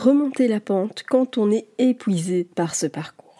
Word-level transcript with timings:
Remonter 0.00 0.48
la 0.48 0.60
pente 0.60 1.04
quand 1.08 1.38
on 1.38 1.50
est 1.50 1.66
épuisé 1.78 2.44
par 2.44 2.74
ce 2.74 2.86
parcours 2.86 3.30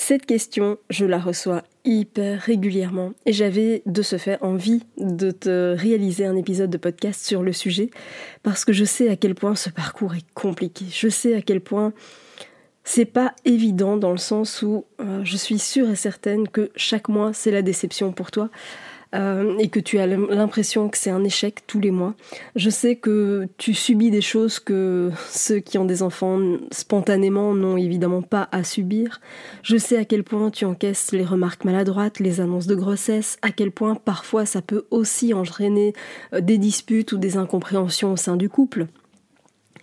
cette 0.00 0.26
question, 0.26 0.78
je 0.90 1.04
la 1.04 1.18
reçois 1.18 1.64
hyper 1.84 2.40
régulièrement 2.40 3.12
et 3.26 3.32
j'avais 3.32 3.82
de 3.84 4.00
ce 4.00 4.16
fait 4.16 4.38
envie 4.42 4.84
de 4.96 5.32
te 5.32 5.74
réaliser 5.76 6.24
un 6.24 6.36
épisode 6.36 6.70
de 6.70 6.78
podcast 6.78 7.26
sur 7.26 7.42
le 7.42 7.52
sujet 7.52 7.90
parce 8.44 8.64
que 8.64 8.72
je 8.72 8.84
sais 8.84 9.10
à 9.10 9.16
quel 9.16 9.34
point 9.34 9.56
ce 9.56 9.70
parcours 9.70 10.14
est 10.14 10.24
compliqué. 10.34 10.86
Je 10.90 11.08
sais 11.08 11.34
à 11.34 11.42
quel 11.42 11.60
point 11.60 11.92
c'est 12.84 13.06
pas 13.06 13.34
évident 13.44 13.96
dans 13.96 14.12
le 14.12 14.18
sens 14.18 14.62
où 14.62 14.86
euh, 15.00 15.20
je 15.24 15.36
suis 15.36 15.58
sûre 15.58 15.90
et 15.90 15.96
certaine 15.96 16.48
que 16.48 16.70
chaque 16.76 17.08
mois 17.08 17.32
c'est 17.32 17.50
la 17.50 17.60
déception 17.60 18.12
pour 18.12 18.30
toi. 18.30 18.50
Euh, 19.14 19.56
et 19.58 19.68
que 19.68 19.80
tu 19.80 19.98
as 19.98 20.06
l'impression 20.06 20.90
que 20.90 20.98
c'est 20.98 21.08
un 21.08 21.24
échec 21.24 21.66
tous 21.66 21.80
les 21.80 21.90
mois. 21.90 22.14
Je 22.56 22.68
sais 22.68 22.96
que 22.96 23.48
tu 23.56 23.72
subis 23.72 24.10
des 24.10 24.20
choses 24.20 24.58
que 24.58 25.10
ceux 25.30 25.60
qui 25.60 25.78
ont 25.78 25.86
des 25.86 26.02
enfants 26.02 26.38
spontanément 26.70 27.54
n'ont 27.54 27.78
évidemment 27.78 28.20
pas 28.20 28.48
à 28.52 28.64
subir. 28.64 29.20
Je 29.62 29.78
sais 29.78 29.96
à 29.96 30.04
quel 30.04 30.24
point 30.24 30.50
tu 30.50 30.66
encaisses 30.66 31.12
les 31.12 31.24
remarques 31.24 31.64
maladroites, 31.64 32.20
les 32.20 32.42
annonces 32.42 32.66
de 32.66 32.74
grossesse, 32.74 33.38
à 33.40 33.50
quel 33.50 33.70
point 33.70 33.94
parfois 33.94 34.44
ça 34.44 34.60
peut 34.60 34.84
aussi 34.90 35.32
entraîner 35.32 35.94
euh, 36.34 36.42
des 36.42 36.58
disputes 36.58 37.12
ou 37.12 37.18
des 37.18 37.38
incompréhensions 37.38 38.12
au 38.12 38.16
sein 38.16 38.36
du 38.36 38.50
couple. 38.50 38.88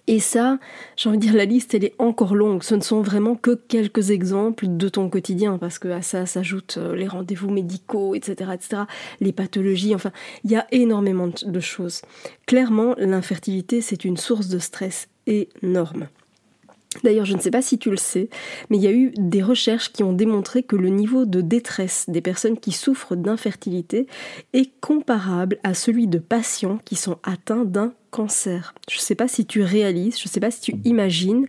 Et 0.08 0.20
ça, 0.20 0.59
j'ai 0.95 1.09
envie 1.09 1.17
de 1.17 1.23
dire, 1.23 1.34
la 1.34 1.45
liste, 1.45 1.73
elle 1.73 1.84
est 1.84 1.95
encore 1.98 2.36
longue. 2.36 2.61
Ce 2.64 2.75
ne 2.75 2.81
sont 2.81 3.02
vraiment 3.02 3.36
que 3.36 3.56
quelques 3.56 4.12
exemples 4.12 4.66
de 4.67 4.89
ton 4.89 5.09
quotidien, 5.09 5.58
parce 5.58 5.80
que 5.80 5.88
à 5.88 6.02
ça 6.02 6.25
s'ajoutent 6.25 6.78
euh, 6.78 6.95
les 6.95 7.08
rendez-vous 7.08 7.50
médicaux, 7.50 8.14
etc., 8.14 8.52
etc., 8.53 8.84
les 9.20 9.31
pathologies, 9.31 9.95
enfin, 9.95 10.12
il 10.44 10.52
y 10.52 10.56
a 10.56 10.67
énormément 10.72 11.28
de 11.28 11.59
choses. 11.59 12.02
Clairement, 12.45 12.95
l'infertilité, 12.97 13.81
c'est 13.81 14.06
une 14.06 14.17
source 14.17 14.47
de 14.47 14.59
stress 14.59 15.08
énorme. 15.25 16.08
D'ailleurs, 17.04 17.26
je 17.26 17.36
ne 17.36 17.42
sais 17.42 17.52
pas 17.52 17.62
si 17.62 17.78
tu 17.78 17.90
le 17.90 17.98
sais, 17.98 18.30
mais 18.70 18.78
il 18.78 18.84
y 18.84 18.88
a 18.88 18.92
eu 18.92 19.12
des 19.18 19.44
recherches 19.44 19.92
qui 19.92 20.04
ont 20.04 20.14
démontré 20.14 20.64
que 20.64 20.76
le 20.76 20.90
niveau 20.90 21.26
de 21.26 21.42
détresse 21.42 22.06
des 22.08 22.22
personnes 22.22 22.58
qui 22.58 22.72
souffrent 22.72 23.16
d'infertilité 23.16 24.08
est 24.54 24.72
comparable 24.82 25.60
à 25.64 25.74
celui 25.74 26.08
de 26.08 26.20
patients 26.20 26.80
qui 26.86 26.96
sont 26.96 27.18
atteints 27.24 27.66
d'un 27.66 27.94
cancer. 28.12 28.74
Je 28.90 28.98
ne 28.98 29.02
sais 29.02 29.16
pas 29.16 29.28
si 29.28 29.46
tu 29.46 29.62
réalises, 29.62 30.18
je 30.18 30.28
ne 30.28 30.30
sais 30.30 30.40
pas 30.40 30.52
si 30.52 30.62
tu 30.62 30.76
imagines 30.86 31.47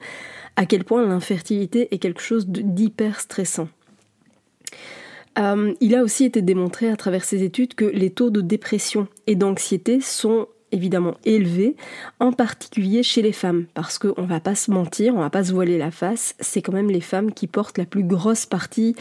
à 0.56 0.66
quel 0.66 0.84
point 0.84 1.06
l'infertilité 1.06 1.94
est 1.94 1.98
quelque 1.98 2.22
chose 2.22 2.46
d'hyper 2.48 3.20
stressant. 3.20 3.68
Euh, 5.38 5.74
il 5.80 5.94
a 5.94 6.02
aussi 6.02 6.24
été 6.24 6.40
démontré 6.40 6.90
à 6.90 6.96
travers 6.96 7.24
ces 7.24 7.42
études 7.42 7.74
que 7.74 7.84
les 7.84 8.10
taux 8.10 8.30
de 8.30 8.40
dépression 8.40 9.06
et 9.26 9.36
d'anxiété 9.36 10.00
sont 10.00 10.48
évidemment 10.72 11.14
élevé, 11.24 11.76
en 12.20 12.32
particulier 12.32 13.02
chez 13.02 13.22
les 13.22 13.32
femmes, 13.32 13.66
parce 13.74 13.98
qu'on 13.98 14.22
va 14.22 14.40
pas 14.40 14.54
se 14.54 14.70
mentir, 14.70 15.14
on 15.14 15.20
va 15.20 15.30
pas 15.30 15.44
se 15.44 15.52
voiler 15.52 15.78
la 15.78 15.90
face, 15.90 16.34
c'est 16.40 16.62
quand 16.62 16.72
même 16.72 16.90
les 16.90 17.00
femmes 17.00 17.32
qui 17.32 17.46
portent 17.46 17.78
la 17.78 17.84
plus 17.84 18.02
grosse 18.02 18.46
partie 18.46 18.94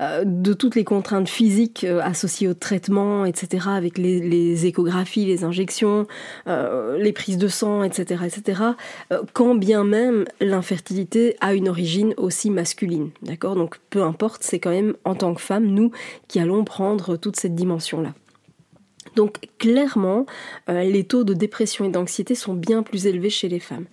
euh, 0.00 0.24
de 0.24 0.52
toutes 0.52 0.74
les 0.74 0.84
contraintes 0.84 1.28
physiques 1.28 1.84
euh, 1.84 2.00
associées 2.02 2.48
au 2.48 2.54
traitement, 2.54 3.24
etc., 3.24 3.68
avec 3.68 3.98
les, 3.98 4.66
échographies, 4.66 5.26
les 5.26 5.44
injections, 5.44 6.06
euh, 6.46 6.98
les 6.98 7.12
prises 7.12 7.38
de 7.38 7.48
sang, 7.48 7.82
etc., 7.82 8.24
etc., 8.26 8.62
quand 9.32 9.54
bien 9.54 9.84
même 9.84 10.24
l'infertilité 10.40 11.36
a 11.40 11.54
une 11.54 11.68
origine 11.68 12.14
aussi 12.16 12.50
masculine, 12.50 13.10
d'accord? 13.22 13.54
Donc 13.54 13.78
peu 13.90 14.02
importe, 14.02 14.42
c'est 14.42 14.58
quand 14.58 14.70
même 14.70 14.94
en 15.04 15.14
tant 15.14 15.34
que 15.34 15.40
femme, 15.40 15.66
nous, 15.66 15.90
qui 16.28 16.40
allons 16.40 16.64
prendre 16.64 17.16
toute 17.16 17.36
cette 17.36 17.54
dimension-là. 17.54 18.12
Donc 19.16 19.38
clairement, 19.58 20.26
euh, 20.68 20.82
les 20.82 21.04
taux 21.04 21.24
de 21.24 21.34
dépression 21.34 21.84
et 21.84 21.90
d'anxiété 21.90 22.34
sont 22.34 22.54
bien 22.54 22.82
plus 22.82 23.06
élevés 23.06 23.30
chez 23.30 23.48
les 23.48 23.60
femmes. 23.60 23.86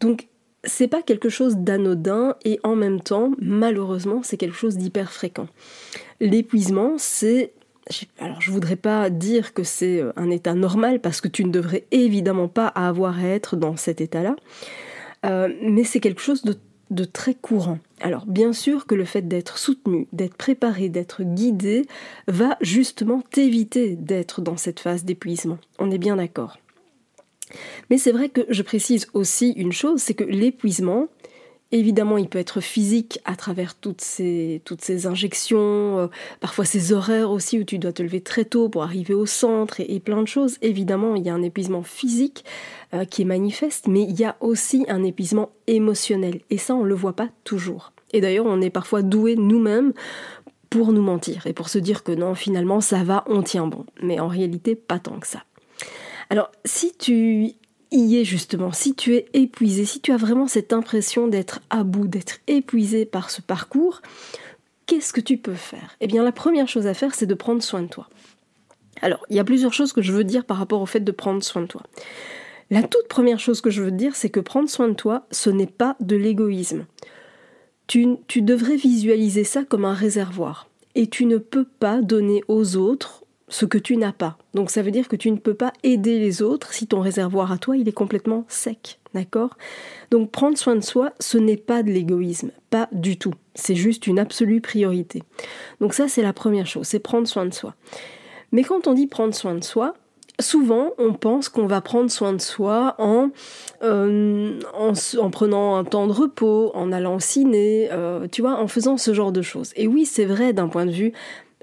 Donc 0.00 0.28
c'est 0.64 0.88
pas 0.88 1.02
quelque 1.02 1.28
chose 1.28 1.56
d'anodin 1.56 2.34
et 2.44 2.58
en 2.64 2.74
même 2.74 3.00
temps, 3.00 3.32
malheureusement, 3.40 4.22
c'est 4.22 4.36
quelque 4.36 4.56
chose 4.56 4.76
d'hyper 4.76 5.12
fréquent. 5.12 5.46
L'épuisement, 6.20 6.94
c'est 6.98 7.52
alors 8.18 8.40
je 8.40 8.50
voudrais 8.50 8.76
pas 8.76 9.08
dire 9.08 9.54
que 9.54 9.62
c'est 9.62 10.02
euh, 10.02 10.12
un 10.16 10.30
état 10.30 10.54
normal 10.54 11.00
parce 11.00 11.22
que 11.22 11.28
tu 11.28 11.44
ne 11.44 11.50
devrais 11.50 11.86
évidemment 11.90 12.48
pas 12.48 12.66
avoir 12.66 13.18
à 13.18 13.28
être 13.28 13.56
dans 13.56 13.76
cet 13.76 14.02
état-là, 14.02 14.36
euh, 15.24 15.48
mais 15.62 15.84
c'est 15.84 16.00
quelque 16.00 16.20
chose 16.20 16.42
de 16.90 17.04
très 17.04 17.34
courant. 17.34 17.78
Alors 18.00 18.26
bien 18.26 18.52
sûr 18.52 18.86
que 18.86 18.94
le 18.94 19.04
fait 19.04 19.26
d'être 19.26 19.58
soutenu, 19.58 20.06
d'être 20.12 20.36
préparé, 20.36 20.88
d'être 20.88 21.22
guidé 21.22 21.86
va 22.26 22.56
justement 22.60 23.20
t'éviter 23.20 23.96
d'être 23.96 24.40
dans 24.40 24.56
cette 24.56 24.80
phase 24.80 25.04
d'épuisement. 25.04 25.58
On 25.78 25.90
est 25.90 25.98
bien 25.98 26.16
d'accord. 26.16 26.58
Mais 27.90 27.98
c'est 27.98 28.12
vrai 28.12 28.28
que 28.28 28.42
je 28.50 28.62
précise 28.62 29.08
aussi 29.14 29.50
une 29.52 29.72
chose, 29.72 30.00
c'est 30.00 30.14
que 30.14 30.24
l'épuisement, 30.24 31.08
Évidemment, 31.70 32.16
il 32.16 32.30
peut 32.30 32.38
être 32.38 32.62
physique 32.62 33.20
à 33.26 33.36
travers 33.36 33.74
toutes 33.74 34.00
ces, 34.00 34.62
toutes 34.64 34.80
ces 34.80 35.06
injections, 35.06 35.98
euh, 35.98 36.06
parfois 36.40 36.64
ces 36.64 36.94
horaires 36.94 37.30
aussi 37.30 37.58
où 37.58 37.64
tu 37.64 37.78
dois 37.78 37.92
te 37.92 38.02
lever 38.02 38.22
très 38.22 38.46
tôt 38.46 38.70
pour 38.70 38.82
arriver 38.82 39.12
au 39.12 39.26
centre 39.26 39.78
et, 39.80 40.00
plein 40.00 40.22
de 40.22 40.28
choses. 40.28 40.56
Évidemment, 40.62 41.14
il 41.14 41.26
y 41.26 41.28
a 41.28 41.34
un 41.34 41.42
épuisement 41.42 41.82
physique 41.82 42.46
euh, 42.94 43.04
qui 43.04 43.20
est 43.20 43.26
manifeste, 43.26 43.86
mais 43.86 44.02
il 44.02 44.18
y 44.18 44.24
a 44.24 44.36
aussi 44.40 44.86
un 44.88 45.04
épuisement 45.04 45.50
émotionnel. 45.66 46.40
Et 46.48 46.56
ça, 46.56 46.74
on 46.74 46.84
ne 46.84 46.88
le 46.88 46.94
voit 46.94 47.16
pas 47.16 47.28
toujours. 47.44 47.92
Et 48.14 48.22
d'ailleurs, 48.22 48.46
on 48.46 48.62
est 48.62 48.70
parfois 48.70 49.02
doué 49.02 49.36
nous-mêmes 49.36 49.92
pour 50.70 50.92
nous 50.92 51.02
mentir 51.02 51.46
et 51.46 51.52
pour 51.52 51.68
se 51.68 51.78
dire 51.78 52.02
que 52.02 52.12
non, 52.12 52.34
finalement, 52.34 52.80
ça 52.80 53.04
va, 53.04 53.24
on 53.26 53.42
tient 53.42 53.66
bon. 53.66 53.84
Mais 54.02 54.20
en 54.20 54.28
réalité, 54.28 54.74
pas 54.74 54.98
tant 54.98 55.18
que 55.18 55.26
ça. 55.26 55.44
Alors, 56.30 56.50
si 56.64 56.94
tu 56.96 57.52
y 57.90 58.18
est 58.18 58.24
justement, 58.24 58.72
si 58.72 58.94
tu 58.94 59.14
es 59.14 59.26
épuisé, 59.32 59.84
si 59.84 60.00
tu 60.00 60.12
as 60.12 60.16
vraiment 60.16 60.46
cette 60.46 60.72
impression 60.72 61.28
d'être 61.28 61.60
à 61.70 61.84
bout, 61.84 62.08
d'être 62.08 62.38
épuisé 62.46 63.04
par 63.04 63.30
ce 63.30 63.40
parcours, 63.40 64.02
qu'est-ce 64.86 65.12
que 65.12 65.20
tu 65.20 65.38
peux 65.38 65.54
faire? 65.54 65.96
Eh 66.00 66.06
bien 66.06 66.22
la 66.22 66.32
première 66.32 66.68
chose 66.68 66.86
à 66.86 66.94
faire, 66.94 67.14
c'est 67.14 67.26
de 67.26 67.34
prendre 67.34 67.62
soin 67.62 67.82
de 67.82 67.88
toi. 67.88 68.08
Alors, 69.00 69.24
il 69.30 69.36
y 69.36 69.40
a 69.40 69.44
plusieurs 69.44 69.72
choses 69.72 69.92
que 69.92 70.02
je 70.02 70.12
veux 70.12 70.24
dire 70.24 70.44
par 70.44 70.56
rapport 70.56 70.80
au 70.80 70.86
fait 70.86 71.00
de 71.00 71.12
prendre 71.12 71.42
soin 71.42 71.62
de 71.62 71.66
toi. 71.66 71.82
La 72.70 72.82
toute 72.82 73.08
première 73.08 73.40
chose 73.40 73.60
que 73.60 73.70
je 73.70 73.82
veux 73.82 73.90
dire, 73.90 74.16
c'est 74.16 74.28
que 74.28 74.40
prendre 74.40 74.68
soin 74.68 74.88
de 74.88 74.94
toi, 74.94 75.26
ce 75.30 75.50
n'est 75.50 75.66
pas 75.66 75.96
de 76.00 76.16
l'égoïsme. 76.16 76.84
Tu, 77.86 78.16
tu 78.26 78.42
devrais 78.42 78.76
visualiser 78.76 79.44
ça 79.44 79.64
comme 79.64 79.84
un 79.84 79.94
réservoir. 79.94 80.68
Et 80.94 81.06
tu 81.06 81.24
ne 81.24 81.38
peux 81.38 81.64
pas 81.64 82.02
donner 82.02 82.42
aux 82.48 82.76
autres 82.76 83.24
ce 83.48 83.64
que 83.64 83.78
tu 83.78 83.96
n'as 83.96 84.12
pas. 84.12 84.36
Donc 84.54 84.70
ça 84.70 84.82
veut 84.82 84.90
dire 84.90 85.08
que 85.08 85.16
tu 85.16 85.30
ne 85.30 85.36
peux 85.36 85.54
pas 85.54 85.72
aider 85.82 86.18
les 86.18 86.42
autres 86.42 86.72
si 86.72 86.86
ton 86.86 87.00
réservoir 87.00 87.52
à 87.52 87.58
toi, 87.58 87.76
il 87.76 87.88
est 87.88 87.92
complètement 87.92 88.44
sec. 88.48 88.98
D'accord? 89.14 89.56
Donc 90.10 90.30
prendre 90.30 90.58
soin 90.58 90.76
de 90.76 90.82
soi, 90.82 91.12
ce 91.18 91.38
n'est 91.38 91.56
pas 91.56 91.82
de 91.82 91.90
l'égoïsme, 91.90 92.50
pas 92.70 92.88
du 92.92 93.16
tout. 93.16 93.32
C'est 93.54 93.74
juste 93.74 94.06
une 94.06 94.18
absolue 94.18 94.60
priorité. 94.60 95.22
Donc 95.80 95.94
ça, 95.94 96.08
c'est 96.08 96.22
la 96.22 96.34
première 96.34 96.66
chose, 96.66 96.86
c'est 96.86 96.98
prendre 96.98 97.26
soin 97.26 97.46
de 97.46 97.54
soi. 97.54 97.74
Mais 98.52 98.64
quand 98.64 98.86
on 98.86 98.94
dit 98.94 99.06
prendre 99.06 99.34
soin 99.34 99.54
de 99.54 99.64
soi, 99.64 99.94
souvent 100.40 100.92
on 100.98 101.14
pense 101.14 101.48
qu'on 101.48 101.66
va 101.66 101.80
prendre 101.80 102.10
soin 102.10 102.32
de 102.32 102.40
soi 102.40 102.94
en, 102.98 103.30
euh, 103.82 104.58
en, 104.74 105.30
prenant 105.30 105.76
un 105.76 105.84
temps 105.84 106.06
de 106.06 106.12
repos, 106.12 106.70
en 106.74 106.92
allant 106.92 107.16
au 107.16 107.20
ciné, 107.20 107.88
euh, 107.90 108.26
tu 108.30 108.42
vois, 108.42 108.56
en 108.60 108.68
faisant 108.68 108.96
ce 108.96 109.12
genre 109.14 109.32
de 109.32 109.42
choses. 109.42 109.72
Et 109.76 109.86
oui, 109.86 110.06
c'est 110.06 110.24
vrai 110.24 110.52
d'un 110.52 110.68
point 110.68 110.86
de 110.86 110.92
vue 110.92 111.12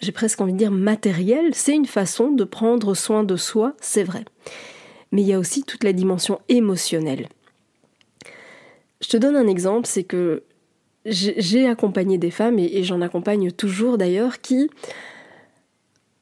j'ai 0.01 0.11
presque 0.11 0.41
envie 0.41 0.53
de 0.53 0.57
dire 0.57 0.71
matériel, 0.71 1.53
c'est 1.53 1.75
une 1.75 1.85
façon 1.85 2.31
de 2.31 2.43
prendre 2.43 2.93
soin 2.93 3.23
de 3.23 3.35
soi, 3.35 3.73
c'est 3.79 4.03
vrai. 4.03 4.25
Mais 5.11 5.21
il 5.21 5.27
y 5.27 5.33
a 5.33 5.39
aussi 5.39 5.63
toute 5.63 5.83
la 5.83 5.93
dimension 5.93 6.39
émotionnelle. 6.49 7.27
Je 9.01 9.07
te 9.07 9.17
donne 9.17 9.35
un 9.35 9.47
exemple, 9.47 9.87
c'est 9.87 10.03
que 10.03 10.43
j'ai 11.05 11.67
accompagné 11.67 12.17
des 12.17 12.31
femmes, 12.31 12.59
et, 12.59 12.83
j'en 12.83 13.01
accompagne 13.01 13.51
toujours 13.51 13.97
d'ailleurs, 13.97 14.41
qui 14.41 14.69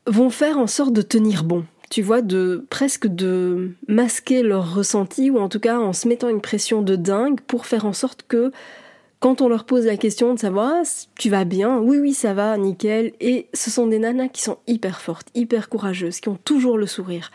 vont 0.05 0.29
faire 0.29 0.57
en 0.57 0.67
sorte 0.67 0.93
de 0.93 1.01
tenir 1.01 1.43
bon. 1.43 1.65
Tu 1.89 2.01
vois, 2.01 2.21
de 2.21 2.65
presque 2.69 3.07
de 3.07 3.71
masquer 3.87 4.41
leur 4.41 4.73
ressenti 4.73 5.29
ou 5.29 5.37
en 5.37 5.47
tout 5.47 5.59
cas 5.59 5.77
en 5.77 5.93
se 5.93 6.07
mettant 6.07 6.27
une 6.27 6.41
pression 6.41 6.81
de 6.81 6.95
dingue 6.95 7.39
pour 7.41 7.65
faire 7.65 7.85
en 7.85 7.93
sorte 7.93 8.25
que 8.27 8.51
quand 9.23 9.39
on 9.39 9.47
leur 9.47 9.63
pose 9.63 9.85
la 9.85 9.95
question 9.95 10.33
de 10.33 10.39
savoir 10.39 10.73
ah, 10.75 10.83
tu 11.17 11.29
vas 11.29 11.45
bien, 11.45 11.79
oui 11.79 11.97
oui 11.97 12.13
ça 12.13 12.33
va, 12.33 12.57
nickel, 12.57 13.13
et 13.21 13.47
ce 13.53 13.71
sont 13.71 13.87
des 13.87 13.97
nanas 13.97 14.27
qui 14.27 14.41
sont 14.41 14.57
hyper 14.67 14.99
fortes, 14.99 15.29
hyper 15.33 15.69
courageuses, 15.69 16.19
qui 16.19 16.27
ont 16.27 16.37
toujours 16.43 16.77
le 16.77 16.87
sourire. 16.87 17.31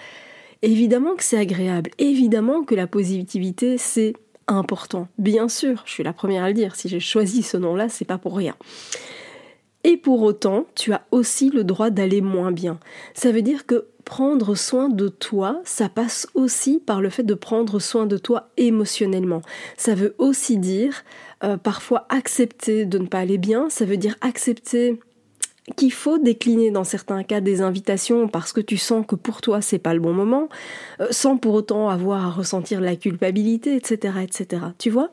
Évidemment 0.60 1.14
que 1.16 1.24
c'est 1.24 1.38
agréable, 1.38 1.88
évidemment 1.96 2.62
que 2.62 2.74
la 2.74 2.86
positivité 2.86 3.78
c'est 3.78 4.12
important. 4.48 5.08
Bien 5.16 5.48
sûr, 5.48 5.82
je 5.86 5.92
suis 5.92 6.02
la 6.02 6.12
première 6.12 6.44
à 6.44 6.48
le 6.48 6.52
dire, 6.52 6.76
si 6.76 6.90
j'ai 6.90 7.00
choisi 7.00 7.42
ce 7.42 7.56
nom-là, 7.56 7.88
c'est 7.88 8.04
pas 8.04 8.18
pour 8.18 8.36
rien. 8.36 8.54
Et 9.84 9.96
pour 9.96 10.22
autant, 10.22 10.66
tu 10.74 10.92
as 10.92 11.02
aussi 11.12 11.50
le 11.50 11.64
droit 11.64 11.90
d'aller 11.90 12.20
moins 12.20 12.52
bien. 12.52 12.78
Ça 13.14 13.30
veut 13.30 13.42
dire 13.42 13.64
que 13.64 13.86
prendre 14.04 14.54
soin 14.54 14.88
de 14.88 15.08
toi, 15.08 15.60
ça 15.64 15.88
passe 15.88 16.26
aussi 16.34 16.80
par 16.84 17.00
le 17.00 17.10
fait 17.10 17.22
de 17.22 17.34
prendre 17.34 17.78
soin 17.78 18.06
de 18.06 18.16
toi 18.16 18.48
émotionnellement. 18.56 19.42
Ça 19.76 19.94
veut 19.94 20.14
aussi 20.18 20.56
dire 20.56 21.04
euh, 21.44 21.56
parfois 21.56 22.06
accepter 22.08 22.86
de 22.86 22.98
ne 22.98 23.06
pas 23.06 23.18
aller 23.18 23.38
bien, 23.38 23.68
ça 23.68 23.84
veut 23.84 23.98
dire 23.98 24.16
accepter 24.20 24.98
qu'il 25.76 25.92
faut 25.92 26.18
décliner 26.18 26.70
dans 26.70 26.84
certains 26.84 27.22
cas 27.22 27.40
des 27.40 27.60
invitations 27.60 28.28
parce 28.28 28.54
que 28.54 28.62
tu 28.62 28.78
sens 28.78 29.04
que 29.06 29.14
pour 29.14 29.42
toi 29.42 29.60
c'est 29.60 29.78
pas 29.78 29.92
le 29.92 30.00
bon 30.00 30.14
moment, 30.14 30.48
euh, 31.00 31.08
sans 31.10 31.36
pour 31.36 31.52
autant 31.54 31.90
avoir 31.90 32.24
à 32.24 32.30
ressentir 32.30 32.80
la 32.80 32.96
culpabilité, 32.96 33.76
etc., 33.76 34.14
etc. 34.22 34.62
Tu 34.78 34.88
vois? 34.90 35.10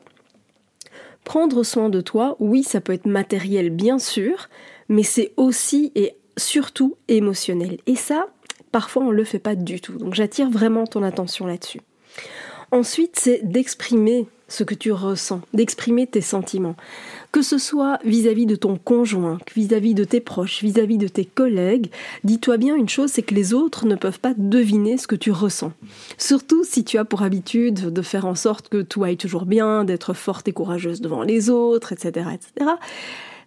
Prendre 1.26 1.64
soin 1.64 1.88
de 1.88 2.00
toi, 2.00 2.36
oui, 2.38 2.62
ça 2.62 2.80
peut 2.80 2.92
être 2.92 3.06
matériel, 3.06 3.70
bien 3.70 3.98
sûr, 3.98 4.48
mais 4.88 5.02
c'est 5.02 5.32
aussi 5.36 5.90
et 5.96 6.14
surtout 6.36 6.96
émotionnel. 7.08 7.78
Et 7.86 7.96
ça, 7.96 8.28
parfois 8.70 9.02
on 9.02 9.10
ne 9.10 9.16
le 9.16 9.24
fait 9.24 9.40
pas 9.40 9.56
du 9.56 9.80
tout. 9.80 9.98
Donc 9.98 10.14
j'attire 10.14 10.48
vraiment 10.48 10.86
ton 10.86 11.02
attention 11.02 11.44
là-dessus. 11.44 11.80
Ensuite, 12.72 13.16
c'est 13.18 13.40
d'exprimer 13.42 14.26
ce 14.48 14.64
que 14.64 14.74
tu 14.74 14.92
ressens, 14.92 15.40
d'exprimer 15.54 16.06
tes 16.06 16.20
sentiments. 16.20 16.76
Que 17.32 17.42
ce 17.42 17.58
soit 17.58 17.98
vis-à-vis 18.04 18.46
de 18.46 18.56
ton 18.56 18.76
conjoint, 18.76 19.38
vis-à-vis 19.54 19.94
de 19.94 20.04
tes 20.04 20.20
proches, 20.20 20.62
vis-à-vis 20.62 20.98
de 20.98 21.08
tes 21.08 21.24
collègues, 21.24 21.90
dis-toi 22.24 22.56
bien 22.56 22.76
une 22.76 22.88
chose, 22.88 23.10
c'est 23.10 23.22
que 23.22 23.34
les 23.34 23.54
autres 23.54 23.86
ne 23.86 23.96
peuvent 23.96 24.20
pas 24.20 24.34
deviner 24.36 24.98
ce 24.98 25.06
que 25.06 25.16
tu 25.16 25.32
ressens. 25.32 25.72
Surtout 26.16 26.64
si 26.64 26.84
tu 26.84 26.98
as 26.98 27.04
pour 27.04 27.22
habitude 27.22 27.92
de 27.92 28.02
faire 28.02 28.26
en 28.26 28.34
sorte 28.34 28.68
que 28.68 28.82
tout 28.82 29.04
aille 29.04 29.16
toujours 29.16 29.46
bien, 29.46 29.84
d'être 29.84 30.14
forte 30.14 30.48
et 30.48 30.52
courageuse 30.52 31.00
devant 31.00 31.22
les 31.22 31.50
autres, 31.50 31.92
etc., 31.92 32.30
etc. 32.34 32.70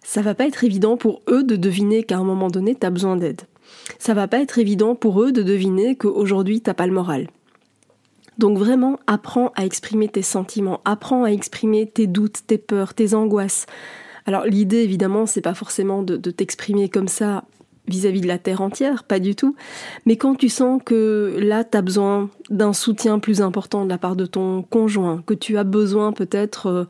Ça 0.04 0.22
va 0.22 0.34
pas 0.34 0.46
être 0.46 0.64
évident 0.64 0.96
pour 0.96 1.22
eux 1.28 1.42
de 1.42 1.56
deviner 1.56 2.02
qu'à 2.02 2.18
un 2.18 2.24
moment 2.24 2.48
donné, 2.48 2.74
tu 2.74 2.86
as 2.86 2.90
besoin 2.90 3.16
d'aide. 3.16 3.42
Ça 3.98 4.14
va 4.14 4.28
pas 4.28 4.40
être 4.40 4.58
évident 4.58 4.94
pour 4.94 5.22
eux 5.22 5.32
de 5.32 5.42
deviner 5.42 5.94
qu'aujourd'hui, 5.94 6.60
t'as 6.60 6.74
pas 6.74 6.86
le 6.86 6.92
moral. 6.92 7.28
Donc 8.40 8.56
vraiment, 8.56 8.98
apprends 9.06 9.52
à 9.54 9.66
exprimer 9.66 10.08
tes 10.08 10.22
sentiments, 10.22 10.80
apprends 10.86 11.24
à 11.24 11.28
exprimer 11.28 11.86
tes 11.86 12.06
doutes, 12.06 12.46
tes 12.46 12.56
peurs, 12.56 12.94
tes 12.94 13.12
angoisses. 13.12 13.66
Alors 14.24 14.46
l'idée, 14.46 14.78
évidemment, 14.78 15.26
c'est 15.26 15.42
pas 15.42 15.52
forcément 15.52 16.02
de, 16.02 16.16
t'exprimer 16.30 16.88
comme 16.88 17.06
ça 17.06 17.44
vis-à-vis 17.86 18.22
de 18.22 18.26
la 18.26 18.38
terre 18.38 18.62
entière, 18.62 19.04
pas 19.04 19.18
du 19.18 19.34
tout. 19.34 19.56
Mais 20.06 20.16
quand 20.16 20.36
tu 20.36 20.48
sens 20.48 20.80
que 20.82 21.36
là, 21.38 21.64
tu 21.64 21.76
as 21.76 21.82
besoin 21.82 22.30
d'un 22.48 22.72
soutien 22.72 23.18
plus 23.18 23.42
important 23.42 23.84
de 23.84 23.90
la 23.90 23.98
part 23.98 24.16
de 24.16 24.24
ton 24.24 24.62
conjoint, 24.62 25.22
que 25.26 25.34
tu 25.34 25.58
as 25.58 25.64
besoin 25.64 26.12
peut-être 26.12 26.66
euh, 26.66 26.84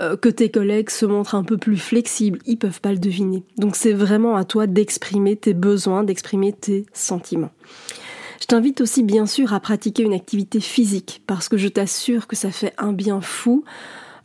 euh, 0.00 0.16
que 0.16 0.30
tes 0.30 0.50
collègues 0.50 0.88
se 0.88 1.04
montrent 1.04 1.34
un 1.34 1.44
peu 1.44 1.58
plus 1.58 1.76
flexibles, 1.76 2.38
ils 2.46 2.56
peuvent 2.56 2.80
pas 2.80 2.92
le 2.92 2.98
deviner. 2.98 3.42
Donc 3.58 3.76
c'est 3.76 3.92
vraiment 3.92 4.36
à 4.36 4.44
toi 4.44 4.66
d'exprimer 4.66 5.36
tes 5.36 5.52
besoins, 5.52 6.02
d'exprimer 6.02 6.54
tes 6.54 6.86
sentiments. 6.94 7.50
Je 8.44 8.48
t'invite 8.48 8.82
aussi 8.82 9.02
bien 9.02 9.24
sûr 9.24 9.54
à 9.54 9.60
pratiquer 9.60 10.02
une 10.02 10.12
activité 10.12 10.60
physique 10.60 11.22
parce 11.26 11.48
que 11.48 11.56
je 11.56 11.66
t'assure 11.66 12.26
que 12.26 12.36
ça 12.36 12.50
fait 12.50 12.74
un 12.76 12.92
bien 12.92 13.22
fou. 13.22 13.64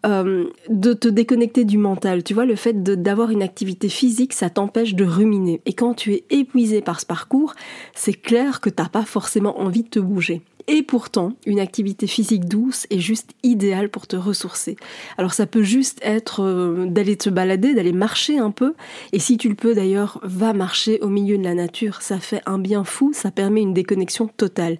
Euh, 0.05 0.49
de 0.69 0.93
te 0.93 1.07
déconnecter 1.07 1.63
du 1.63 1.77
mental. 1.77 2.23
Tu 2.23 2.33
vois, 2.33 2.45
le 2.45 2.55
fait 2.55 2.83
d'avoir 2.83 3.31
une 3.31 3.41
activité 3.41 3.89
physique, 3.89 4.31
ça 4.31 4.49
t'empêche 4.49 4.95
de 4.95 5.03
ruminer. 5.03 5.61
Et 5.65 5.73
quand 5.73 5.93
tu 5.93 6.13
es 6.13 6.23
épuisé 6.29 6.81
par 6.81 7.01
ce 7.01 7.05
parcours, 7.05 7.53
c'est 7.95 8.13
clair 8.13 8.61
que 8.61 8.69
t'as 8.69 8.87
pas 8.87 9.03
forcément 9.03 9.59
envie 9.59 9.83
de 9.83 9.89
te 9.89 9.99
bouger. 9.99 10.41
Et 10.71 10.83
pourtant, 10.83 11.33
une 11.47 11.59
activité 11.59 12.05
physique 12.05 12.45
douce 12.45 12.85
est 12.91 12.99
juste 12.99 13.31
idéale 13.41 13.89
pour 13.89 14.05
te 14.05 14.15
ressourcer. 14.15 14.77
Alors 15.17 15.33
ça 15.33 15.47
peut 15.47 15.63
juste 15.63 15.99
être 16.03 16.43
euh, 16.43 16.85
d'aller 16.85 17.17
te 17.17 17.31
balader, 17.31 17.73
d'aller 17.73 17.91
marcher 17.91 18.37
un 18.37 18.51
peu. 18.51 18.75
Et 19.11 19.17
si 19.17 19.37
tu 19.37 19.49
le 19.49 19.55
peux 19.55 19.73
d'ailleurs, 19.73 20.19
va 20.21 20.53
marcher 20.53 20.99
au 21.01 21.07
milieu 21.07 21.39
de 21.39 21.43
la 21.43 21.55
nature. 21.55 22.03
Ça 22.03 22.19
fait 22.19 22.43
un 22.45 22.59
bien 22.59 22.83
fou, 22.83 23.13
ça 23.13 23.31
permet 23.31 23.61
une 23.61 23.73
déconnexion 23.73 24.27
totale 24.27 24.77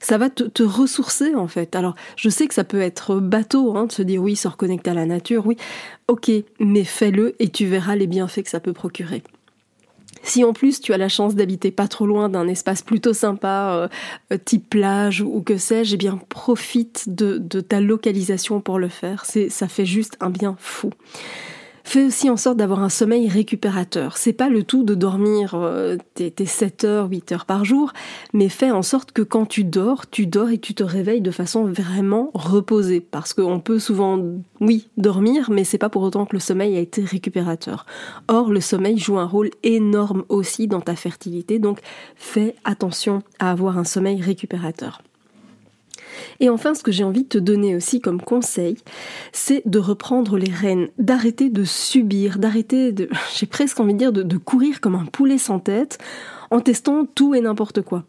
ça 0.00 0.18
va 0.18 0.28
te, 0.30 0.64
ressourcer 0.64 1.36
en 1.36 1.46
fait. 1.46 1.76
Alors 1.76 1.94
je 2.16 2.28
sais 2.28 2.48
que 2.48 2.54
ça 2.54 2.64
peut 2.64 2.80
être 2.80 3.20
bateau 3.20 3.76
hein, 3.76 3.86
de 3.86 3.92
se 3.92 4.02
dire 4.02 4.20
oui, 4.20 4.34
se 4.34 4.48
reconnecter 4.48 4.90
à 4.90 4.94
la 4.94 5.06
nature, 5.06 5.46
oui, 5.46 5.56
ok, 6.08 6.28
mais 6.58 6.82
fais-le 6.82 7.36
et 7.38 7.50
tu 7.50 7.66
verras 7.66 7.94
les 7.94 8.08
bienfaits 8.08 8.42
que 8.42 8.50
ça 8.50 8.58
peut 8.58 8.72
procurer. 8.72 9.22
Si 10.22 10.44
en 10.44 10.52
plus 10.52 10.80
tu 10.80 10.92
as 10.92 10.98
la 10.98 11.08
chance 11.08 11.34
d'habiter 11.34 11.70
pas 11.70 11.88
trop 11.88 12.06
loin 12.06 12.28
d'un 12.28 12.46
espace 12.48 12.82
plutôt 12.82 13.12
sympa, 13.12 13.88
euh, 14.32 14.38
type 14.44 14.70
plage 14.70 15.20
ou, 15.20 15.42
que 15.42 15.56
sais-je, 15.56 15.94
eh 15.94 15.98
bien 15.98 16.18
profite 16.28 17.04
de, 17.08 17.38
de 17.38 17.60
ta 17.60 17.80
localisation 17.80 18.60
pour 18.60 18.78
le 18.78 18.88
faire. 18.88 19.24
C'est, 19.24 19.48
ça 19.48 19.68
fait 19.68 19.86
juste 19.86 20.16
un 20.20 20.30
bien 20.30 20.56
fou. 20.58 20.90
Fais 21.84 22.04
aussi 22.04 22.30
en 22.30 22.36
sorte 22.36 22.56
d'avoir 22.56 22.82
un 22.82 22.88
sommeil 22.88 23.28
récupérateur. 23.28 24.16
C'est 24.16 24.32
pas 24.32 24.48
le 24.48 24.62
tout 24.62 24.84
de 24.84 24.94
dormir 24.94 25.54
euh, 25.54 25.96
tes, 26.14 26.32
7 26.46 26.84
heures, 26.84 27.08
8 27.10 27.32
heures 27.32 27.46
par 27.46 27.64
jour, 27.64 27.92
mais 28.32 28.48
fais 28.48 28.70
en 28.70 28.82
sorte 28.82 29.12
que 29.12 29.22
quand 29.22 29.46
tu 29.46 29.64
dors, 29.64 30.08
tu 30.08 30.26
dors 30.26 30.50
et 30.50 30.58
tu 30.58 30.74
te 30.74 30.84
réveilles 30.84 31.20
de 31.20 31.30
façon 31.30 31.64
vraiment 31.64 32.30
reposée. 32.34 33.00
Parce 33.00 33.34
qu'on 33.34 33.60
peut 33.60 33.78
souvent, 33.78 34.22
oui, 34.60 34.88
dormir, 34.96 35.50
mais 35.50 35.64
c'est 35.64 35.78
pas 35.78 35.88
pour 35.88 36.02
autant 36.02 36.24
que 36.24 36.36
le 36.36 36.40
sommeil 36.40 36.76
a 36.76 36.80
été 36.80 37.02
récupérateur. 37.04 37.86
Or, 38.28 38.50
le 38.50 38.60
sommeil 38.60 38.98
joue 38.98 39.18
un 39.18 39.26
rôle 39.26 39.50
énorme 39.62 40.24
aussi 40.28 40.68
dans 40.68 40.80
ta 40.80 40.96
fertilité, 40.96 41.58
donc 41.58 41.80
fais 42.16 42.54
attention 42.64 43.22
à 43.38 43.50
avoir 43.50 43.78
un 43.78 43.84
sommeil 43.84 44.20
récupérateur. 44.22 45.02
Et 46.40 46.48
enfin, 46.48 46.74
ce 46.74 46.82
que 46.82 46.92
j'ai 46.92 47.04
envie 47.04 47.24
de 47.24 47.28
te 47.28 47.38
donner 47.38 47.76
aussi 47.76 48.00
comme 48.00 48.20
conseil, 48.20 48.76
c'est 49.32 49.62
de 49.66 49.78
reprendre 49.78 50.36
les 50.36 50.50
rênes, 50.50 50.88
d'arrêter 50.98 51.50
de 51.50 51.64
subir, 51.64 52.38
d'arrêter 52.38 52.92
de, 52.92 53.08
j'ai 53.34 53.46
presque 53.46 53.80
envie 53.80 53.94
de 53.94 53.98
dire, 53.98 54.12
de, 54.12 54.36
courir 54.36 54.80
comme 54.80 54.94
un 54.94 55.06
poulet 55.06 55.38
sans 55.38 55.58
tête 55.58 55.98
en 56.50 56.60
testant 56.60 57.06
tout 57.06 57.34
et 57.34 57.40
n'importe 57.40 57.80
quoi. 57.80 58.04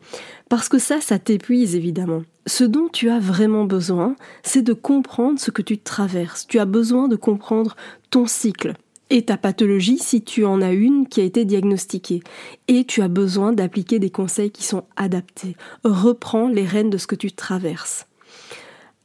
Parce 0.50 0.68
que 0.68 0.78
ça, 0.78 1.00
ça 1.00 1.18
t'épuise 1.18 1.76
évidemment. 1.76 2.24
Ce 2.46 2.66
dont 2.66 2.90
tu 2.92 3.10
as 3.10 3.20
vraiment 3.20 3.64
besoin, 3.64 4.16
c'est 4.44 4.62
de 4.62 4.74
comprendre 4.74 5.40
ce 5.40 5.50
que 5.50 5.62
tu 5.62 5.78
traverses. 5.78 6.46
Tu 6.46 6.60
as 6.60 6.66
besoin 6.66 7.08
de 7.08 7.16
comprendre 7.16 7.78
ton 8.10 8.26
cycle, 8.26 8.74
et 9.14 9.26
ta 9.26 9.38
pathologie 9.38 10.00
si 10.00 10.24
tu 10.24 10.44
en 10.44 10.60
as 10.60 10.72
une 10.72 11.08
qui 11.08 11.22
a 11.22 11.24
été 11.24 11.46
diagnostiquée. 11.46 12.22
Et 12.68 12.84
tu 12.84 13.04
as 13.04 13.08
besoin 13.08 13.54
d'appliquer 13.54 14.00
des 14.00 14.10
conseils 14.10 14.50
qui 14.50 14.64
sont 14.64 14.86
adaptés. 14.96 15.56
Reprends 15.84 16.48
les 16.48 16.66
rênes 16.66 16.90
de 16.90 16.98
ce 16.98 17.06
que 17.06 17.16
tu 17.16 17.32
traverses. 17.32 18.08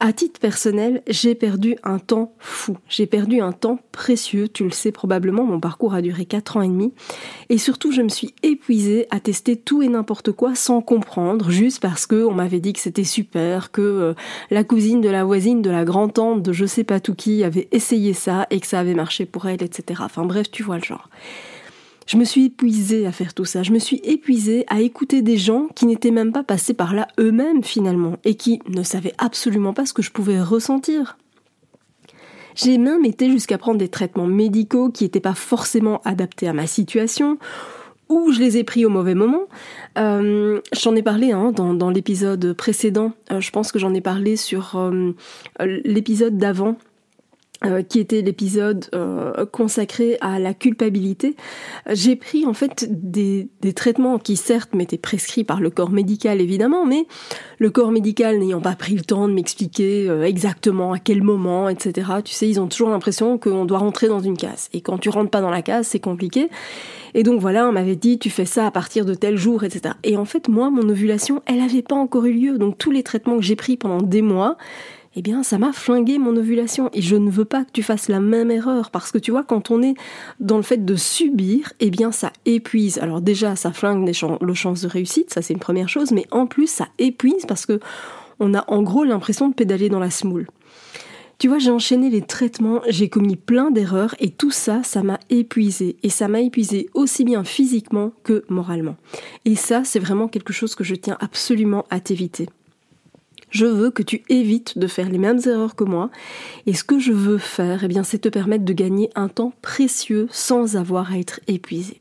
À 0.01 0.13
titre 0.13 0.39
personnel, 0.39 1.03
j'ai 1.09 1.35
perdu 1.35 1.77
un 1.83 1.99
temps 1.99 2.33
fou. 2.39 2.79
J'ai 2.89 3.07
perdu 3.07 3.41
un 3.41 3.51
temps 3.51 3.81
précieux, 3.91 4.49
tu 4.49 4.63
le 4.63 4.71
sais 4.71 4.93
probablement, 4.93 5.43
mon 5.43 5.59
parcours 5.59 5.93
a 5.93 6.03
duré 6.03 6.25
4 6.25 6.57
ans 6.57 6.63
et 6.63 6.69
demi. 6.69 6.93
Et 7.49 7.59
surtout, 7.59 7.91
je 7.91 8.03
me 8.03 8.09
suis 8.09 8.33
épuisée 8.45 9.09
à 9.11 9.19
tester 9.19 9.57
tout 9.57 9.83
et 9.83 9.89
n'importe 9.89 10.31
quoi 10.31 10.55
sans 10.55 10.83
comprendre, 10.83 11.51
juste 11.51 11.81
parce 11.81 12.07
que 12.07 12.25
on 12.25 12.33
m'avait 12.33 12.61
dit 12.61 12.75
que 12.75 12.79
c'était 12.79 13.03
super, 13.03 13.73
que 13.73 13.83
euh, 13.83 14.15
la 14.53 14.63
cousine 14.63 15.01
de 15.01 15.09
la 15.09 15.25
voisine, 15.25 15.63
de 15.63 15.71
la 15.71 15.85
grand-tante, 15.85 16.45
de 16.45 16.53
je 16.53 16.65
sais 16.65 16.85
pas 16.85 17.01
tout 17.01 17.17
qui 17.17 17.43
avait 17.43 17.67
essayé 17.73 18.13
ça 18.13 18.47
et 18.51 18.61
que 18.61 18.69
ça 18.69 18.79
avait 18.79 18.95
marché 18.95 19.27
pour 19.27 19.47
elle, 19.49 19.65
etc. 19.65 20.03
Enfin 20.05 20.25
bref, 20.25 20.49
tu 20.49 20.63
vois 20.63 20.77
le 20.77 20.85
genre. 20.85 21.09
Je 22.09 22.17
me 22.17 22.25
suis 22.25 22.47
épuisée 22.47 23.07
à 23.07 23.13
faire 23.13 23.35
tout 23.35 23.45
ça. 23.45 23.63
Je 23.63 23.71
me 23.71 23.79
suis 23.79 24.01
épuisée 24.03 24.65
à 24.69 24.81
écouter 24.81 25.21
des 25.21 25.37
gens 25.37 25.69
qui 25.75 25.85
n'étaient 25.85 26.11
même 26.11 26.33
pas 26.33 26.43
passés 26.43 26.73
par 26.73 26.95
là 26.95 27.07
eux-mêmes 27.21 27.63
finalement 27.63 28.17
et 28.25 28.35
qui 28.35 28.63
ne 28.67 28.83
savaient 28.83 29.13
absolument 29.19 29.75
pas 29.75 29.85
ce 29.85 29.93
que 29.93 30.01
je 30.01 30.11
pouvais 30.11 30.41
ressentir. 30.41 31.19
J'ai 32.55 32.79
même 32.79 33.05
été 33.05 33.31
jusqu'à 33.31 33.59
prendre 33.59 33.79
des 33.79 33.91
traitements 33.91 34.27
médicaux 34.27 34.89
qui 34.89 35.05
n'étaient 35.05 35.21
pas 35.21 35.35
forcément 35.35 36.01
adaptés 36.07 36.49
à 36.49 36.55
ma 36.55 36.67
situation 36.67 37.37
ou 38.09 38.33
je 38.33 38.41
les 38.41 38.57
ai 38.57 38.65
pris 38.65 38.87
au 38.87 38.89
mauvais 38.89 39.15
moment. 39.15 39.43
Euh, 39.99 40.63
j'en 40.73 40.97
ai 40.97 41.03
parlé 41.03 41.33
hein, 41.33 41.53
dans, 41.53 41.91
l'épisode 41.91 42.55
précédent. 42.55 43.13
Euh, 43.31 43.41
je 43.41 43.51
pense 43.51 43.71
que 43.71 43.79
j'en 43.79 43.93
ai 43.93 44.01
parlé 44.01 44.37
sur 44.37 44.77
euh, 44.77 45.13
l'épisode 45.61 46.39
d'avant 46.39 46.77
euh, 47.65 47.83
qui 47.83 47.99
était 47.99 48.23
l'épisode 48.23 48.87
euh, 48.95 49.45
consacré 49.47 50.17
à 50.21 50.39
la 50.39 50.55
culpabilité, 50.55 51.35
j'ai 51.91 52.15
pris 52.15 52.47
en 52.47 52.53
fait 52.53 52.87
des, 52.89 53.49
des, 53.63 53.73
traitements 53.73 54.21
qui 54.21 54.37
certes 54.37 54.77
m'étaient 54.77 54.97
prescrits 54.97 55.43
par 55.43 55.61
le 55.61 55.69
corps 55.69 55.91
médical 55.91 56.41
évidemment, 56.41 56.87
mais 56.87 57.09
le 57.59 57.71
corps 57.71 57.91
médical 57.91 58.39
n'ayant 58.39 58.61
pas 58.61 58.77
pris 58.77 58.95
le 58.95 59.01
temps 59.01 59.27
de 59.27 59.33
m'expliquer 59.33 60.09
euh, 60.09 60.23
exactement 60.23 60.93
à 60.93 61.01
quel 61.01 61.25
moment, 61.25 61.69
etc. 61.69 62.09
Tu 62.25 62.33
sais, 62.33 62.49
ils 62.49 62.61
ont 62.61 62.69
toujours 62.69 62.91
l'impression 62.91 63.39
qu'on 63.39 63.65
doit 63.65 63.79
rentrer 63.79 64.07
dans 64.07 64.21
une 64.21 64.37
case. 64.37 64.69
Et 64.73 64.81
quand 64.81 64.99
tu 64.99 65.09
rentres 65.09 65.31
pas 65.31 65.41
dans 65.41 65.51
la 65.51 65.63
case, 65.63 65.89
c'est 65.89 65.99
compliqué. 65.99 66.51
Et 67.15 67.25
donc 67.25 67.41
voilà, 67.41 67.69
on 67.69 67.73
m'avait 67.73 67.97
dit 67.97 68.21
tu 68.21 68.31
fais 68.31 68.45
ça 68.45 68.67
à 68.67 68.71
partir 68.71 69.05
de 69.05 69.15
tel 69.15 69.37
jour, 69.37 69.65
etc. 69.65 69.95
Et 70.05 70.17
en 70.17 70.25
fait, 70.25 70.47
moi, 70.47 70.71
mon 70.71 70.89
ovulation, 70.89 71.43
elle 71.47 71.59
n'avait 71.59 71.83
pas 71.83 71.97
encore 71.97 72.27
eu 72.27 72.33
lieu. 72.33 72.59
Donc 72.59 72.79
tous 72.79 72.93
les 72.93 73.03
traitements 73.03 73.37
que 73.37 73.43
j'ai 73.43 73.57
pris 73.57 73.77
pendant 73.77 74.01
des 74.01 74.23
mois, 74.23 74.57
eh 75.17 75.23
bien 75.23 75.43
ça 75.43 75.59
m'a 75.59 75.73
flingué 75.73 76.19
mon 76.19 76.37
ovulation 76.37 76.91
et 76.93 77.03
je 77.03 77.17
ne 77.17 77.31
veux 77.31 77.45
pas 77.45 77.65
que 77.65 77.71
tu 77.73 77.83
fasses 77.83 78.09
la 78.09 78.21
même 78.21 78.51
erreur 78.51 78.91
parce 78.91 79.11
que 79.11 79.19
tu 79.19 79.31
vois 79.31 79.43
quand 79.43 79.71
on 79.71 79.83
est 79.83 79.95
dans 80.41 80.57
le 80.57 80.63
fait 80.63 80.85
de 80.85 80.97
subir, 80.97 81.73
eh 81.81 81.91
bien 81.91 82.13
ça 82.13 82.33
épuise. 82.45 82.99
Alors 82.99 83.21
déjà 83.21 83.57
ça 83.57 83.73
flingue 83.73 84.07
les, 84.07 84.13
chances 84.13 84.83
de 84.83 84.89
réussite, 84.89 85.33
ça 85.33 85.43
c'est 85.43 85.55
une 85.55 85.61
première 85.61 85.89
chose, 85.89 86.13
mais 86.13 86.27
en 86.31 86.47
plus 86.47 86.69
ça 86.69 86.89
épuise 86.99 87.47
parce 87.47 87.67
que 87.67 87.81
on 88.41 88.55
a 88.55 88.65
en 88.69 88.83
gros 88.83 89.05
l'impression 89.05 89.49
de 89.49 89.55
pédaler 89.55 89.89
dans 89.89 89.99
la 89.99 90.11
smoule. 90.11 90.47
Tu 91.39 91.47
vois, 91.47 91.59
j'ai 91.59 91.71
enchaîné 91.71 92.11
les 92.11 92.23
traitements, 92.23 92.81
j'ai 92.89 93.09
commis 93.09 93.37
plein 93.37 93.71
d'erreurs 93.71 94.17
et 94.19 94.31
tout 94.31 94.51
ça, 94.51 94.83
ça 94.83 95.05
m'a 95.05 95.21
épuisé. 95.31 95.97
Et 96.03 96.09
ça 96.09 96.27
m'a 96.27 96.41
épuisé 96.41 96.91
aussi 96.95 97.25
bien 97.25 97.45
physiquement 97.45 98.11
que 98.25 98.45
moralement. 98.49 98.97
Et 99.45 99.55
ça, 99.55 99.85
c'est 99.85 100.01
vraiment 100.01 100.27
quelque 100.27 100.53
chose 100.53 100.75
que 100.75 100.83
je 100.83 100.97
tiens 100.97 101.17
absolument 101.21 101.85
à 101.91 102.01
t'éviter. 102.01 102.49
Je 103.51 103.67
veux 103.67 103.91
que 103.91 104.03
tu 104.03 104.23
évites 104.29 104.79
de 104.79 104.87
faire 104.87 105.09
les 105.09 105.19
mêmes 105.19 105.41
erreurs 105.47 105.75
que 105.75 105.85
moi. 105.85 106.11
Et 106.67 106.75
ce 106.75 106.85
que 106.85 106.99
je 106.99 107.13
veux 107.13 107.39
faire, 107.39 107.85
eh 107.85 107.89
bien, 107.89 108.03
c'est 108.03 108.19
te 108.19 108.29
permettre 108.29 108.65
de 108.65 108.73
gagner 108.73 109.11
un 109.15 109.29
temps 109.29 109.53
précieux 109.63 110.29
sans 110.31 110.77
avoir 110.77 111.13
à 111.13 111.19
être 111.19 111.41
épuisé. 111.47 111.99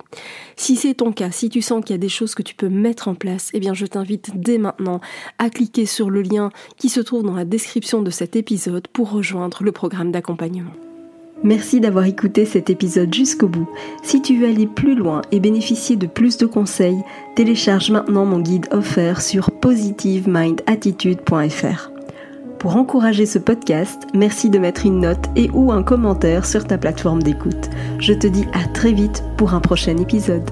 Si 0.56 0.75
c'est 0.75 0.96
ton 0.96 1.12
cas, 1.12 1.32
si 1.32 1.50
tu 1.50 1.62
sens 1.62 1.84
qu'il 1.84 1.94
y 1.94 2.00
a 2.00 2.00
des 2.00 2.10
choses 2.10 2.36
que 2.36 2.44
tu 2.44 2.56
peux 2.56 2.70
mettre 2.70 3.08
en 3.08 3.16
place, 3.16 3.50
eh 3.54 3.60
bien, 3.60 3.74
je 3.74 3.86
t'invite 3.86 4.32
dès 4.36 4.58
maintenant 4.58 5.00
à 5.38 5.50
cliquer 5.50 5.86
sur 5.86 6.10
le 6.10 6.22
lien 6.22 6.50
qui 6.77 6.89
se 6.89 7.00
trouve 7.00 7.24
dans 7.24 7.36
la 7.36 7.46
description 7.46 8.01
de 8.01 8.12
cet 8.12 8.36
épisode 8.36 8.88
pour 8.88 9.12
rejoindre 9.12 9.63
le 9.63 9.72
programme 9.72 10.12
d'accompagnement. 10.12 10.74
Merci 11.44 11.79
d'avoir 11.79 12.06
écouté 12.06 12.46
cet 12.46 12.70
épisode 12.70 13.12
jusqu'au 13.13 13.48
bout. 13.48 13.70
Si 14.03 14.22
tu 14.22 14.38
veux 14.38 14.48
aller 14.48 14.67
plus 14.67 14.96
loin 14.96 15.22
et 15.32 15.39
bénéficier 15.39 15.96
de 15.96 16.08
plus 16.08 16.36
de 16.38 16.46
conseils, 16.46 17.01
télécharge 17.36 17.89
maintenant 17.91 18.25
mon 18.25 18.39
guide 18.39 18.67
offert 18.72 19.22
sur 19.22 19.51
positivemindattitude.fr. 19.51 21.91
Pour 22.60 22.75
encourager 22.75 23.25
ce 23.27 23.38
podcast, 23.38 24.08
merci 24.15 24.50
de 24.50 24.58
mettre 24.58 24.88
une 24.88 25.01
note 25.01 25.27
et 25.36 25.51
ou 25.51 25.72
un 25.72 25.84
commentaire 25.84 26.44
sur 26.46 26.65
ta 26.65 26.79
plateforme 26.79 27.22
d'écoute. 27.22 27.70
Je 28.00 28.13
te 28.13 28.25
dis 28.25 28.48
à 28.53 28.63
très 28.74 28.94
vite 28.94 29.24
pour 29.38 29.53
un 29.53 29.60
prochain 29.60 29.98
épisode. 29.98 30.50